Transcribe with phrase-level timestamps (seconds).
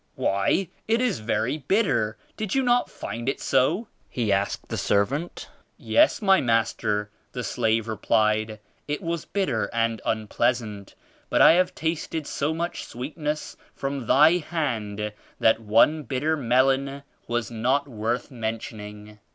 [0.15, 2.17] Why it is very bitter!
[2.35, 5.47] Did you not find it so?' he asked the servant.
[5.77, 10.95] *Yes my Master' the slave replied, 'it was bitter and unpleasant,
[11.29, 17.51] but I have tasted so much sweetness from thy hand that one bitter melon was
[17.51, 19.19] not worth mentioning.'